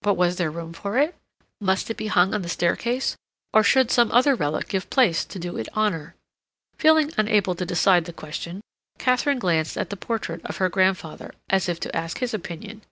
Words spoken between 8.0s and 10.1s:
the question, Katharine glanced at the